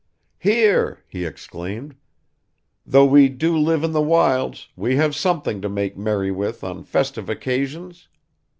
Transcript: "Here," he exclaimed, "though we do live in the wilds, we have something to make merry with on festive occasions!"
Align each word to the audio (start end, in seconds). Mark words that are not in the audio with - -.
"Here," 0.39 1.03
he 1.07 1.25
exclaimed, 1.25 1.95
"though 2.87 3.05
we 3.05 3.29
do 3.29 3.55
live 3.55 3.83
in 3.83 3.91
the 3.91 4.01
wilds, 4.01 4.67
we 4.75 4.95
have 4.95 5.15
something 5.15 5.61
to 5.61 5.69
make 5.69 5.95
merry 5.95 6.31
with 6.31 6.63
on 6.63 6.81
festive 6.85 7.29
occasions!" 7.29 8.07